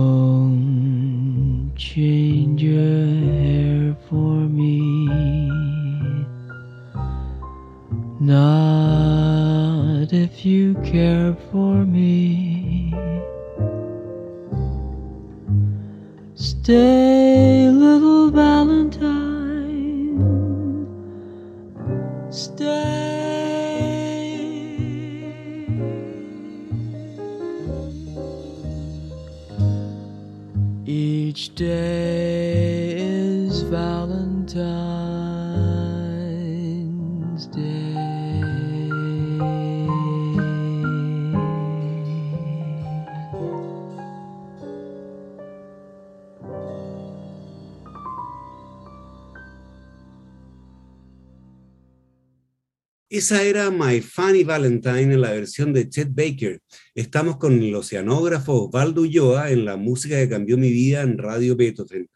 Esa 53.29 53.43
era 53.43 53.71
My 53.71 54.01
Funny 54.01 54.43
Valentine 54.43 55.03
en 55.03 55.21
la 55.21 55.33
versión 55.33 55.75
de 55.75 55.87
Chet 55.87 56.15
Baker. 56.15 56.63
Estamos 56.95 57.37
con 57.37 57.63
el 57.63 57.75
oceanógrafo 57.75 58.69
Osvaldo 58.69 59.03
Ulloa 59.03 59.51
en 59.51 59.67
la 59.67 59.77
música 59.77 60.17
que 60.17 60.31
cambió 60.31 60.57
mi 60.57 60.71
vida 60.71 61.03
en 61.03 61.19
Radio 61.19 61.55
Beethoven. 61.55 62.09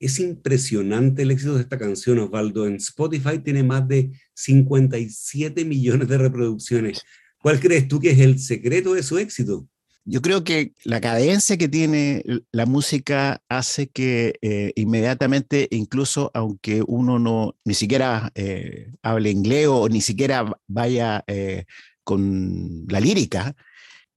Es 0.00 0.18
impresionante 0.18 1.22
el 1.22 1.30
éxito 1.30 1.54
de 1.54 1.60
esta 1.60 1.78
canción, 1.78 2.18
Osvaldo. 2.18 2.66
En 2.66 2.74
Spotify 2.74 3.38
tiene 3.38 3.62
más 3.62 3.86
de 3.86 4.10
57 4.34 5.64
millones 5.64 6.08
de 6.08 6.18
reproducciones. 6.18 7.02
¿Cuál 7.40 7.60
crees 7.60 7.86
tú 7.86 8.00
que 8.00 8.10
es 8.10 8.18
el 8.18 8.40
secreto 8.40 8.94
de 8.94 9.04
su 9.04 9.16
éxito? 9.16 9.68
Yo 10.10 10.22
creo 10.22 10.42
que 10.42 10.72
la 10.84 11.02
cadencia 11.02 11.58
que 11.58 11.68
tiene 11.68 12.24
la 12.50 12.64
música 12.64 13.42
hace 13.50 13.88
que 13.88 14.38
eh, 14.40 14.72
inmediatamente, 14.74 15.68
incluso 15.70 16.30
aunque 16.32 16.82
uno 16.86 17.18
no 17.18 17.54
ni 17.64 17.74
siquiera 17.74 18.32
eh, 18.34 18.90
hable 19.02 19.30
inglés 19.30 19.66
o 19.68 19.86
ni 19.90 20.00
siquiera 20.00 20.50
vaya 20.66 21.24
eh, 21.26 21.66
con 22.04 22.86
la 22.88 23.00
lírica, 23.00 23.54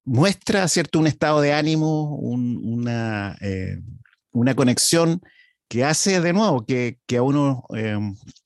muestra 0.04 0.66
cierto 0.66 0.98
un 0.98 1.06
estado 1.08 1.42
de 1.42 1.52
ánimo, 1.52 2.16
un- 2.16 2.58
una, 2.64 3.36
eh, 3.42 3.76
una 4.32 4.54
conexión 4.54 5.20
que 5.68 5.84
hace 5.84 6.22
de 6.22 6.32
nuevo 6.32 6.64
que, 6.64 7.00
que 7.06 7.18
a 7.18 7.22
uno 7.22 7.64
eh, 7.76 7.98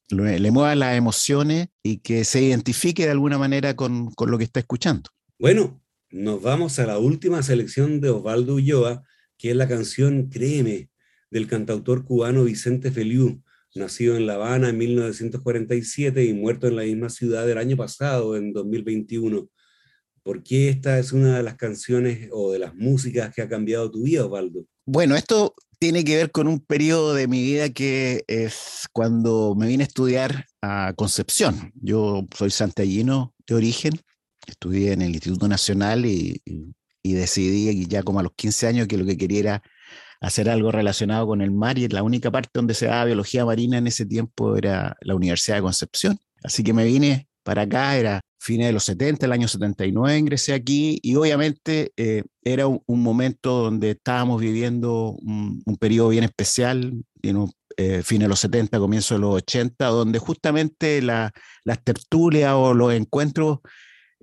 le, 0.08 0.40
le 0.40 0.50
mueva 0.50 0.74
las 0.74 0.96
emociones 0.96 1.68
y 1.84 1.98
que 1.98 2.24
se 2.24 2.42
identifique 2.42 3.04
de 3.04 3.12
alguna 3.12 3.38
manera 3.38 3.76
con, 3.76 4.10
con 4.14 4.32
lo 4.32 4.38
que 4.38 4.44
está 4.44 4.58
escuchando. 4.58 5.10
Bueno, 5.38 5.80
nos 6.10 6.42
vamos 6.42 6.78
a 6.78 6.86
la 6.86 6.98
última 6.98 7.42
selección 7.42 8.00
de 8.00 8.10
Osvaldo 8.10 8.54
Ulloa, 8.54 9.02
que 9.38 9.50
es 9.50 9.56
la 9.56 9.68
canción 9.68 10.28
Créeme, 10.28 10.90
del 11.30 11.46
cantautor 11.46 12.04
cubano 12.04 12.44
Vicente 12.44 12.90
Feliú, 12.90 13.42
nacido 13.74 14.16
en 14.16 14.26
La 14.26 14.34
Habana 14.34 14.70
en 14.70 14.78
1947 14.78 16.24
y 16.24 16.32
muerto 16.32 16.66
en 16.66 16.76
la 16.76 16.82
misma 16.82 17.10
ciudad 17.10 17.48
el 17.50 17.58
año 17.58 17.76
pasado, 17.76 18.36
en 18.36 18.52
2021. 18.52 19.48
¿Por 20.22 20.42
qué 20.42 20.68
esta 20.68 20.98
es 20.98 21.12
una 21.12 21.36
de 21.36 21.42
las 21.42 21.56
canciones 21.56 22.28
o 22.32 22.52
de 22.52 22.58
las 22.58 22.74
músicas 22.74 23.34
que 23.34 23.42
ha 23.42 23.48
cambiado 23.48 23.90
tu 23.90 24.02
vida, 24.02 24.24
Osvaldo? 24.24 24.64
Bueno, 24.84 25.14
esto 25.14 25.54
tiene 25.78 26.04
que 26.04 26.16
ver 26.16 26.30
con 26.30 26.48
un 26.48 26.60
periodo 26.60 27.14
de 27.14 27.28
mi 27.28 27.42
vida 27.42 27.68
que 27.68 28.24
es 28.26 28.88
cuando 28.92 29.54
me 29.56 29.66
vine 29.66 29.84
a 29.84 29.86
estudiar 29.86 30.46
a 30.62 30.94
Concepción. 30.96 31.72
Yo 31.74 32.26
soy 32.36 32.50
santallino 32.50 33.34
de 33.46 33.54
origen, 33.54 33.92
estudié 34.46 34.92
en 34.92 35.02
el 35.02 35.10
Instituto 35.14 35.48
Nacional 35.48 36.06
y, 36.06 36.40
y- 36.44 36.74
decidí 37.14 37.86
ya 37.86 38.02
como 38.02 38.18
a 38.18 38.24
los 38.24 38.32
15 38.34 38.66
años 38.66 38.88
que 38.88 38.98
lo 38.98 39.06
que 39.06 39.16
quería 39.16 39.38
era 39.38 39.62
hacer 40.20 40.50
algo 40.50 40.72
relacionado 40.72 41.26
con 41.28 41.40
el 41.40 41.52
mar 41.52 41.78
y 41.78 41.86
la 41.88 42.02
única 42.02 42.32
parte 42.32 42.50
donde 42.54 42.74
se 42.74 42.86
daba 42.86 43.04
biología 43.04 43.44
marina 43.44 43.78
en 43.78 43.86
ese 43.86 44.06
tiempo 44.06 44.56
era 44.56 44.96
la 45.02 45.14
Universidad 45.14 45.56
de 45.58 45.62
Concepción. 45.62 46.18
Así 46.42 46.64
que 46.64 46.72
me 46.72 46.84
vine 46.84 47.28
para 47.44 47.62
acá, 47.62 47.96
era 47.96 48.20
fines 48.40 48.66
de 48.66 48.72
los 48.72 48.82
70, 48.84 49.26
el 49.26 49.32
año 49.32 49.46
79 49.46 50.18
ingresé 50.18 50.52
aquí 50.52 50.98
y 51.02 51.14
obviamente 51.14 51.92
eh, 51.96 52.24
era 52.42 52.66
un, 52.66 52.82
un 52.86 53.02
momento 53.02 53.62
donde 53.62 53.92
estábamos 53.92 54.40
viviendo 54.40 55.10
un, 55.22 55.62
un 55.64 55.76
periodo 55.76 56.08
bien 56.08 56.24
especial, 56.24 56.92
eh, 57.76 58.02
fines 58.02 58.24
de 58.24 58.28
los 58.28 58.40
70, 58.40 58.78
comienzo 58.78 59.14
de 59.14 59.20
los 59.20 59.34
80, 59.36 59.86
donde 59.86 60.18
justamente 60.18 61.02
la- 61.02 61.30
las 61.64 61.82
tertulias 61.84 62.52
o 62.54 62.74
los 62.74 62.92
encuentros 62.94 63.58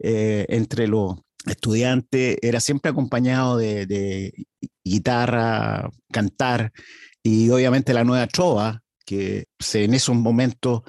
eh, 0.04 0.46
entre 0.50 0.88
los 0.88 1.16
estudiantes 1.46 2.38
era 2.42 2.60
siempre 2.60 2.92
acompañado 2.92 3.58
de, 3.58 4.34
guitarra, 4.84 5.90
cantar 6.12 6.72
y 7.24 7.50
obviamente 7.50 7.94
la 7.94 8.04
nueva 8.04 8.28
trova, 8.28 8.82
que 9.06 9.46
se, 9.60 9.86
en 9.86 9.94
esos 9.94 10.16
momentos 10.16 10.82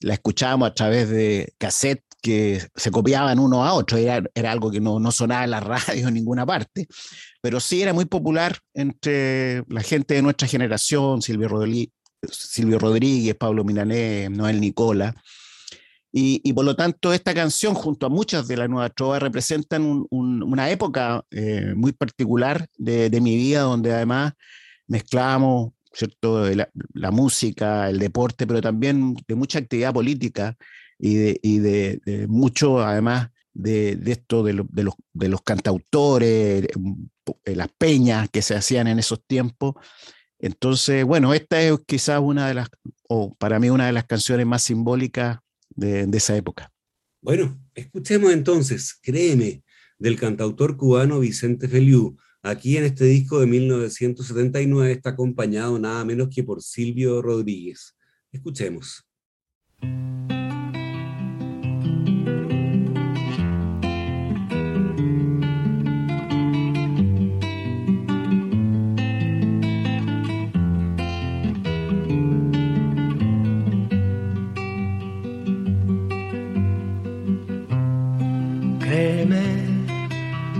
la 0.00 0.14
escuchábamos 0.14 0.70
a 0.70 0.74
través 0.74 1.10
de 1.10 1.52
cassette 1.58 2.02
que 2.22 2.62
se 2.74 2.90
copiaban 2.90 3.38
uno 3.38 3.64
a 3.64 3.72
otro, 3.72 3.96
era, 3.98 4.22
era 4.34 4.52
algo 4.52 4.70
que 4.70 4.80
no, 4.80 5.00
no 5.00 5.10
sonaba 5.10 5.44
en 5.44 5.50
la 5.50 5.60
radio 5.60 6.08
en 6.08 6.14
ninguna 6.14 6.46
parte, 6.46 6.86
pero 7.42 7.58
sí 7.60 7.82
era 7.82 7.92
muy 7.92 8.04
popular 8.04 8.56
entre 8.72 9.64
la 9.68 9.82
gente 9.82 10.14
de 10.14 10.22
nuestra 10.22 10.46
generación, 10.46 11.22
Silvio, 11.22 11.48
Rodri- 11.48 11.90
Silvio 12.30 12.78
Rodríguez, 12.78 13.34
Pablo 13.34 13.64
Milanés, 13.64 14.30
Noel 14.30 14.60
Nicola, 14.60 15.14
y, 16.12 16.40
y 16.44 16.52
por 16.52 16.64
lo 16.64 16.74
tanto 16.76 17.12
esta 17.12 17.34
canción 17.34 17.74
junto 17.74 18.06
a 18.06 18.08
muchas 18.08 18.48
de 18.48 18.56
las 18.56 18.68
nuevas 18.68 18.92
trovas 18.96 19.22
representan 19.22 19.82
un- 19.82 20.06
un- 20.10 20.42
una 20.42 20.70
época 20.70 21.24
eh, 21.30 21.72
muy 21.76 21.92
particular 21.92 22.66
de, 22.76 23.10
de 23.10 23.20
mi 23.20 23.36
vida 23.36 23.60
donde 23.62 23.92
además 23.92 24.32
mezclábamos 24.86 25.72
¿cierto? 25.92 26.48
La, 26.54 26.68
la 26.94 27.10
música, 27.10 27.90
el 27.90 27.98
deporte, 27.98 28.46
pero 28.46 28.60
también 28.60 29.16
de 29.26 29.34
mucha 29.34 29.58
actividad 29.58 29.92
política 29.92 30.56
y 30.98 31.14
de, 31.16 31.40
y 31.42 31.58
de, 31.58 32.00
de 32.04 32.26
mucho, 32.28 32.80
además, 32.80 33.30
de, 33.52 33.96
de 33.96 34.12
esto 34.12 34.44
de, 34.44 34.52
lo- 34.52 34.66
de 34.70 34.84
los, 34.84 34.94
de 35.12 35.28
los 35.28 35.42
cantautores, 35.42 36.64
eh, 37.44 37.56
las 37.56 37.68
peñas 37.76 38.28
que 38.30 38.40
se 38.42 38.54
hacían 38.54 38.86
en 38.86 39.00
esos 39.00 39.20
tiempos. 39.26 39.74
Entonces, 40.38 41.04
bueno, 41.04 41.34
esta 41.34 41.60
es 41.60 41.74
quizás 41.86 42.20
una 42.20 42.46
de 42.48 42.54
las, 42.54 42.68
o 43.08 43.34
para 43.34 43.58
mí 43.58 43.68
una 43.70 43.86
de 43.86 43.92
las 43.92 44.04
canciones 44.04 44.46
más 44.46 44.62
simbólicas 44.62 45.38
de, 45.70 46.08
esa 46.12 46.36
época. 46.36 46.72
Bueno, 47.20 47.60
escuchemos 47.74 48.32
entonces, 48.32 48.98
créeme, 49.02 49.62
del 49.98 50.18
cantautor 50.18 50.76
cubano 50.76 51.20
Vicente 51.20 51.68
Feliú. 51.68 52.16
Aquí 52.42 52.76
en 52.76 52.84
este 52.84 53.04
disco 53.04 53.40
de 53.40 53.46
1979 53.46 54.92
está 54.92 55.10
acompañado 55.10 55.78
nada 55.78 56.04
menos 56.04 56.28
que 56.34 56.42
por 56.42 56.62
Silvio 56.62 57.20
Rodríguez. 57.20 57.96
Escuchemos. 58.32 59.04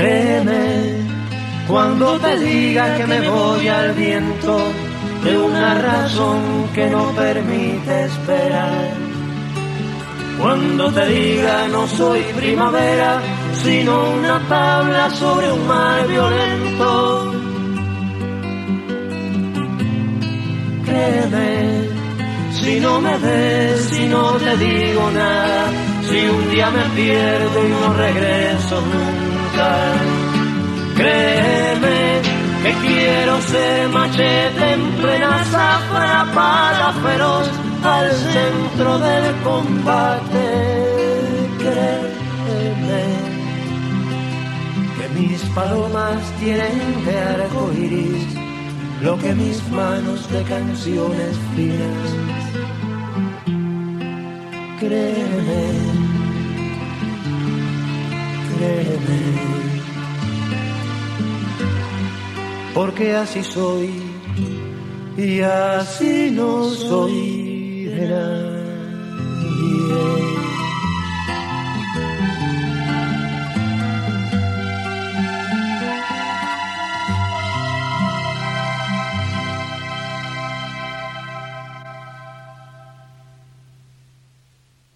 Créeme 0.00 1.04
cuando 1.68 2.18
te 2.20 2.38
diga 2.38 2.96
que 2.96 3.06
me 3.06 3.20
voy 3.28 3.68
al 3.68 3.92
viento 3.92 4.58
de 5.22 5.36
una 5.36 5.74
razón 5.74 6.40
que 6.74 6.86
no 6.88 7.10
permite 7.10 8.04
esperar. 8.06 8.94
Cuando 10.40 10.90
te 10.90 11.04
diga 11.04 11.68
no 11.68 11.86
soy 11.86 12.22
primavera, 12.34 13.20
sino 13.62 14.12
una 14.12 14.40
tabla 14.48 15.10
sobre 15.10 15.52
un 15.52 15.66
mar 15.66 16.08
violento. 16.08 17.32
Créeme, 20.86 21.88
si 22.52 22.80
no 22.80 23.02
me 23.02 23.18
ves, 23.18 23.80
si 23.90 24.08
no 24.08 24.32
te 24.38 24.56
digo 24.56 25.10
nada, 25.10 25.66
si 26.08 26.26
un 26.26 26.50
día 26.52 26.70
me 26.70 26.84
pierdo 26.96 27.66
y 27.66 27.68
no 27.68 27.92
regreso 27.92 28.80
nunca. 28.80 29.29
Créeme 30.96 32.20
que 32.62 32.72
quiero 32.86 33.40
ser 33.42 33.88
machete 33.88 34.72
en 34.72 34.82
plena 35.00 35.44
zafra 35.44 36.26
para 36.34 36.92
feroz 37.04 37.48
al 37.82 38.10
centro 38.12 38.98
del 38.98 39.34
combate. 39.42 40.46
Créeme 41.58 43.04
que 44.96 45.20
mis 45.20 45.40
palomas 45.54 46.20
tienen 46.38 47.04
de 47.04 47.18
arco 47.18 47.70
iris 47.78 48.40
lo 49.02 49.16
que 49.18 49.34
mis 49.34 49.66
manos 49.70 50.30
de 50.30 50.42
canciones 50.42 51.36
finas. 51.56 52.08
Créeme, 54.78 56.09
porque 62.74 63.14
así 63.14 63.42
soy 63.42 63.90
y 65.16 65.40
así 65.40 66.30
no 66.30 66.64
soy 66.70 67.84
de 67.84 68.08
nadie. 68.08 68.60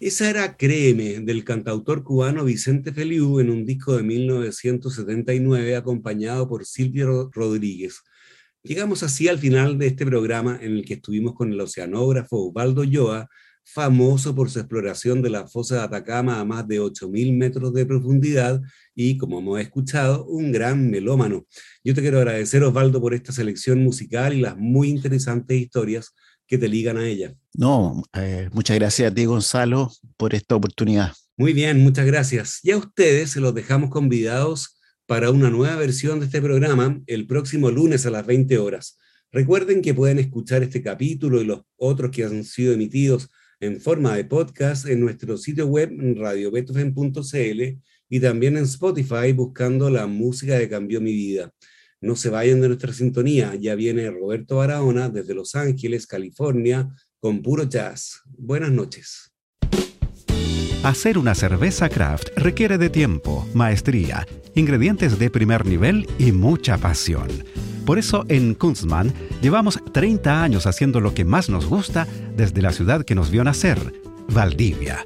Esa 0.05 0.29
era 0.29 0.55
Créeme, 0.55 1.21
del 1.21 1.43
cantautor 1.43 2.03
cubano 2.03 2.45
Vicente 2.45 2.93
Feliu 2.93 3.39
en 3.39 3.49
un 3.49 3.65
disco 3.65 3.97
de 3.97 4.03
1979 4.03 5.75
acompañado 5.75 6.47
por 6.47 6.63
Silvio 6.63 7.31
Rodríguez. 7.33 8.03
Llegamos 8.61 9.01
así 9.01 9.27
al 9.27 9.39
final 9.39 9.79
de 9.79 9.87
este 9.87 10.05
programa 10.05 10.59
en 10.61 10.73
el 10.73 10.85
que 10.85 10.93
estuvimos 10.93 11.33
con 11.33 11.51
el 11.51 11.59
oceanógrafo 11.59 12.37
Ubaldo 12.37 12.83
Yoa, 12.83 13.27
famoso 13.63 14.35
por 14.35 14.51
su 14.51 14.59
exploración 14.59 15.23
de 15.23 15.31
la 15.31 15.47
fosa 15.47 15.77
de 15.77 15.81
Atacama 15.81 16.39
a 16.39 16.45
más 16.45 16.67
de 16.67 16.79
8.000 16.79 17.35
metros 17.35 17.73
de 17.73 17.87
profundidad 17.87 18.61
y, 18.93 19.17
como 19.17 19.39
hemos 19.39 19.59
escuchado, 19.59 20.27
un 20.27 20.51
gran 20.51 20.87
melómano. 20.87 21.47
Yo 21.83 21.95
te 21.95 22.01
quiero 22.01 22.19
agradecer, 22.19 22.63
Osvaldo, 22.63 23.01
por 23.01 23.15
esta 23.15 23.31
selección 23.31 23.83
musical 23.83 24.35
y 24.35 24.41
las 24.41 24.55
muy 24.55 24.89
interesantes 24.89 25.57
historias 25.57 26.13
que 26.47 26.57
te 26.57 26.67
ligan 26.67 26.97
a 26.97 27.07
ella. 27.07 27.33
No, 27.53 28.03
eh, 28.13 28.49
muchas 28.53 28.77
gracias 28.77 29.11
a 29.11 29.15
ti, 29.15 29.25
Gonzalo, 29.25 29.91
por 30.17 30.35
esta 30.35 30.55
oportunidad. 30.55 31.13
Muy 31.37 31.53
bien, 31.53 31.79
muchas 31.79 32.05
gracias. 32.05 32.59
Y 32.63 32.71
a 32.71 32.77
ustedes 32.77 33.31
se 33.31 33.41
los 33.41 33.53
dejamos 33.53 33.89
convidados 33.89 34.79
para 35.05 35.31
una 35.31 35.49
nueva 35.49 35.75
versión 35.75 36.19
de 36.19 36.25
este 36.25 36.41
programa 36.41 37.01
el 37.07 37.27
próximo 37.27 37.69
lunes 37.69 38.05
a 38.05 38.09
las 38.09 38.25
20 38.25 38.57
horas. 38.57 38.97
Recuerden 39.31 39.81
que 39.81 39.93
pueden 39.93 40.19
escuchar 40.19 40.63
este 40.63 40.81
capítulo 40.81 41.41
y 41.41 41.45
los 41.45 41.61
otros 41.75 42.11
que 42.11 42.23
han 42.23 42.43
sido 42.43 42.73
emitidos 42.73 43.29
en 43.59 43.81
forma 43.81 44.15
de 44.15 44.25
podcast 44.25 44.85
en 44.87 45.01
nuestro 45.01 45.37
sitio 45.37 45.67
web 45.67 45.91
radiobetofen.cl 46.17 47.61
y 48.09 48.19
también 48.19 48.57
en 48.57 48.63
Spotify 48.63 49.33
buscando 49.33 49.89
la 49.89 50.07
música 50.07 50.57
que 50.57 50.69
cambió 50.69 51.01
mi 51.01 51.11
vida. 51.11 51.51
No 52.01 52.15
se 52.15 52.29
vayan 52.29 52.61
de 52.61 52.67
nuestra 52.67 52.93
sintonía, 52.93 53.55
ya 53.55 53.75
viene 53.75 54.09
Roberto 54.09 54.57
Barahona 54.57 55.09
desde 55.09 55.33
Los 55.33 55.55
Ángeles, 55.55 56.07
California, 56.07 56.89
con 57.19 57.41
puro 57.41 57.63
jazz. 57.63 58.21
Buenas 58.37 58.71
noches. 58.71 59.31
Hacer 60.83 61.17
una 61.17 61.33
cerveza 61.33 61.89
craft 61.89 62.29
requiere 62.37 62.77
de 62.77 62.89
tiempo, 62.89 63.47
maestría, 63.55 64.27
ingredientes 64.53 65.17
de 65.17 65.31
primer 65.31 65.65
nivel 65.65 66.07
y 66.19 66.31
mucha 66.31 66.77
pasión. 66.77 67.27
Por 67.85 67.97
eso 67.97 68.25
en 68.29 68.53
Kunstmann 68.53 69.11
llevamos 69.41 69.79
30 69.93 70.43
años 70.43 70.67
haciendo 70.67 70.99
lo 70.99 71.13
que 71.13 71.25
más 71.25 71.49
nos 71.49 71.65
gusta 71.65 72.07
desde 72.35 72.61
la 72.61 72.71
ciudad 72.71 73.03
que 73.03 73.15
nos 73.15 73.31
vio 73.31 73.43
nacer, 73.43 73.79
Valdivia 74.27 75.05